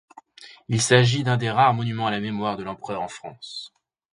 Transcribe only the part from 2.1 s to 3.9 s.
mémoire de l'Empereur en France.